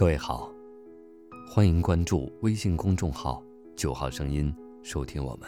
[0.00, 0.50] 各位好，
[1.46, 3.44] 欢迎关注微信公众号
[3.76, 4.50] “九号声音”，
[4.82, 5.46] 收听我们。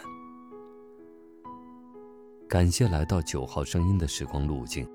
[2.47, 4.87] 感谢来到九号声音的时光路径。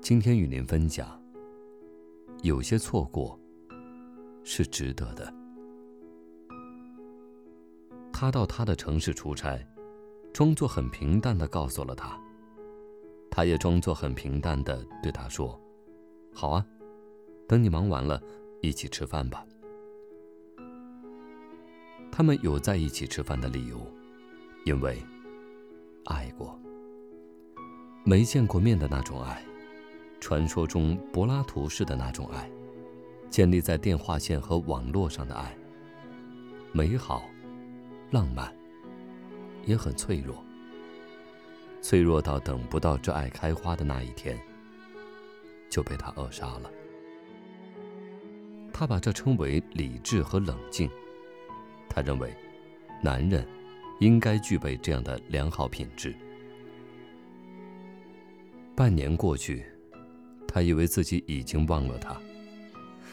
[0.00, 1.06] 今天与您分享，
[2.40, 3.38] 有些错过
[4.42, 5.30] 是值得的。
[8.14, 9.62] 他到他的城市出差，
[10.32, 12.18] 装作很平淡的告诉了他。
[13.30, 15.60] 他也装作很平淡的对他说
[16.32, 16.66] ：“好啊，
[17.52, 18.18] 等你忙完了，
[18.62, 19.44] 一起吃饭吧。”
[22.10, 23.78] 他们有在一起吃饭的理由，
[24.64, 24.96] 因为
[26.06, 26.58] 爱过。
[28.04, 29.44] 没见过面的那种爱，
[30.18, 32.50] 传说中柏拉图式的那种爱，
[33.28, 35.54] 建立在电话线和网络上的爱，
[36.72, 37.22] 美好、
[38.10, 38.50] 浪漫，
[39.66, 40.42] 也很脆弱。
[41.82, 44.40] 脆弱到等不到这爱开花的那一天，
[45.68, 46.70] 就被他扼杀了。
[48.82, 50.90] 他把这称为理智和冷静。
[51.88, 52.34] 他认为，
[53.00, 53.46] 男人
[54.00, 56.12] 应该具备这样的良好品质。
[58.74, 59.64] 半年过去，
[60.48, 62.20] 他以为自己已经忘了他，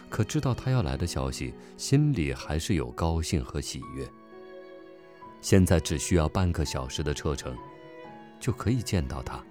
[0.10, 4.10] 可知道他要来的消息，心里还是有高兴和喜悦。
[5.40, 7.56] 现在只需要半个小时的车程。
[8.40, 9.44] 就可以见到他，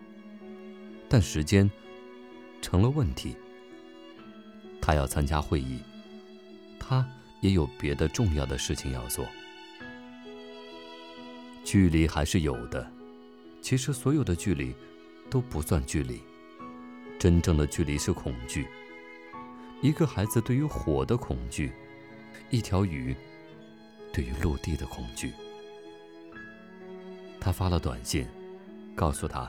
[1.08, 1.70] 但时间
[2.61, 3.36] 成了问题。
[4.80, 5.78] 他要参加会议，
[6.89, 7.06] 他
[7.42, 9.27] 也有别的重要的事情要做。
[11.62, 12.91] 距离还是有的，
[13.61, 14.75] 其实所有的距离
[15.28, 16.22] 都不算距离，
[17.19, 18.67] 真正的距离是恐惧。
[19.83, 21.70] 一个孩子对于火的恐惧，
[22.48, 23.14] 一条鱼
[24.11, 25.34] 对于陆地的恐惧。
[27.39, 28.27] 他发了短信。
[28.96, 29.48] 告诉他，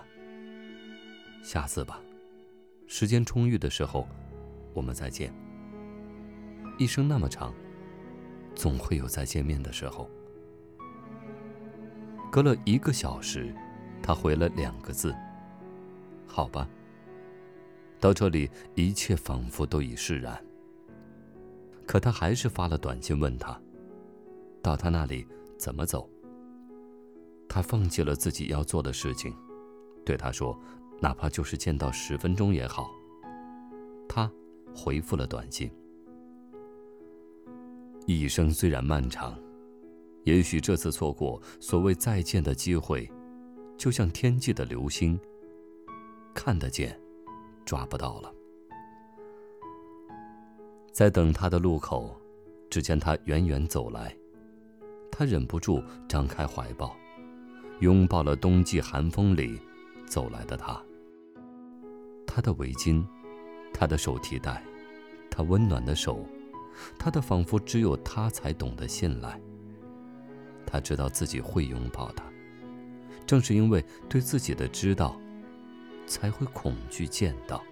[1.44, 2.00] 下次吧，
[2.85, 4.08] 时间充裕的时候，
[4.75, 5.34] 我们再见。
[6.79, 7.53] 一生那么长，
[8.56, 10.09] 总会有再见面的时候。
[12.31, 13.53] 隔了一个小时，
[14.01, 15.13] 他回了两个字
[16.25, 16.67] ：“好吧。”
[18.00, 20.41] 到这里，一切仿佛都已释然。
[21.85, 23.59] 可他还是发了短信问他
[24.63, 26.09] ：“到他那里怎么走？”
[27.50, 29.35] 他放弃了自己要做的事情，
[30.06, 30.57] 对他说
[31.01, 32.90] ：“哪怕就是见到十分钟也好。”
[34.07, 34.31] 他
[34.73, 35.69] 回复了短信。
[38.18, 39.38] 一生虽然漫长，
[40.24, 43.08] 也许这次错过所谓再见的机会，
[43.78, 45.20] 就像天际的流星，
[46.34, 47.00] 看得见，
[47.66, 48.34] 抓不到了。
[50.92, 52.20] 在等他的路口，
[52.68, 54.16] 只见他远远走来，
[55.12, 56.96] 他忍不住张开怀抱。
[57.81, 59.58] 拥抱了冬季寒风里
[60.06, 60.81] 走来的他。
[62.26, 63.06] 他的围巾，
[63.72, 64.64] 他的手提袋，
[65.30, 66.26] 他温暖的手，
[66.97, 69.40] 他的仿佛只有他才懂得信赖。
[70.66, 72.23] 他知道自己会拥抱他，
[73.25, 75.19] 正是因为对自己的知道，
[76.06, 77.63] 才会恐惧见到。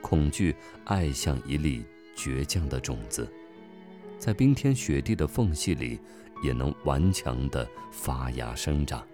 [0.00, 0.54] 恐惧
[0.84, 1.84] 爱像一粒
[2.16, 3.30] 倔强的种子，
[4.18, 6.00] 在冰天雪地的缝隙里。
[6.40, 9.04] 也能顽强的发芽生长。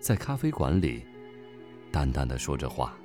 [0.00, 1.04] 在咖啡馆里，
[1.92, 2.96] 淡淡的说着话。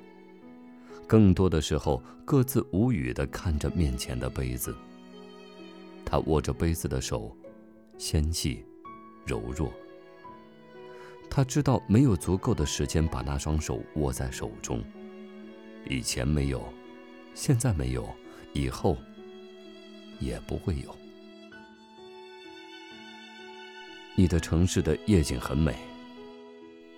[1.10, 4.72] 更多的时候，各自无语的看着面前的杯子。
[6.06, 7.36] 他握着杯子的手，
[7.98, 8.64] 纤细，
[9.26, 9.72] 柔弱。
[11.28, 14.84] 他知道没有足够的时间把那双手握在手中。
[15.88, 16.62] 以前没有，
[17.34, 18.08] 现在没有，
[18.52, 18.96] 以后
[20.20, 20.96] 也不会有。
[24.14, 25.74] 你的城市的夜景很美。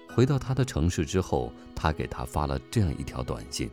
[0.06, 3.70] 回到他的城市之后，他给他发了这样一条短信：“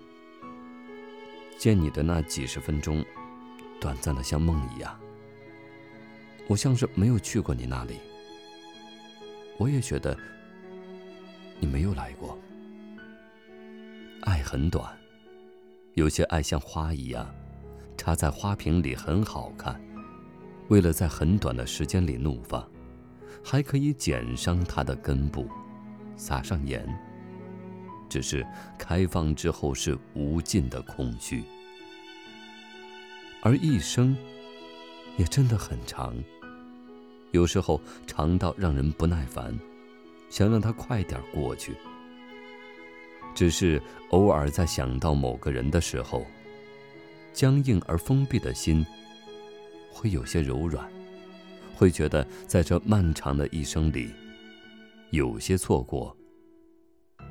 [1.59, 3.05] 见你的那几十分钟，
[3.81, 4.97] 短暂的像梦一样。
[6.47, 7.99] 我像是没有去过你那里。
[9.57, 10.17] 我也觉得
[11.59, 12.39] 你没有来过。
[14.21, 14.97] 爱很短，
[15.95, 17.29] 有些爱像花一样，
[17.97, 19.79] 插在花瓶里很好看，
[20.69, 22.65] 为了在很短的时间里怒放。”
[23.43, 25.47] 还可以剪伤它的根部，
[26.17, 26.85] 撒上盐。
[28.09, 28.45] 只是
[28.77, 31.43] 开放之后是无尽的空虚，
[33.41, 34.17] 而一生
[35.17, 36.15] 也真的很长，
[37.31, 39.57] 有时候长到让人不耐烦，
[40.29, 41.75] 想让它快点过去。
[43.35, 46.25] 只是偶尔在想到某个人的时候，
[47.31, 48.85] 僵硬而封闭的心
[49.91, 50.89] 会有些柔软。
[51.75, 54.09] 会觉得，在这漫长的一生里，
[55.11, 56.13] 有些错过